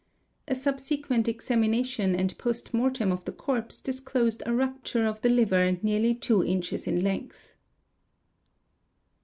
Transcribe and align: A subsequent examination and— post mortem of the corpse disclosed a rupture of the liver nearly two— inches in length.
A 0.47 0.55
subsequent 0.55 1.27
examination 1.27 2.15
and— 2.15 2.35
post 2.39 2.73
mortem 2.73 3.11
of 3.11 3.23
the 3.25 3.31
corpse 3.31 3.79
disclosed 3.79 4.41
a 4.47 4.51
rupture 4.51 5.05
of 5.05 5.21
the 5.21 5.29
liver 5.29 5.77
nearly 5.83 6.15
two— 6.15 6.43
inches 6.43 6.87
in 6.87 7.01
length. 7.01 7.53